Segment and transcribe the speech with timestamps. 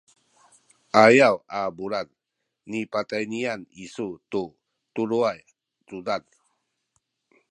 [1.03, 2.07] ayaw a bulad
[2.69, 4.43] nipatayniyan isu tu
[4.93, 5.39] tuluway
[5.87, 6.23] cudad